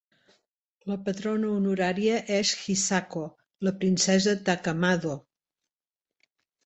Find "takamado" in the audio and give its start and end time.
4.49-5.15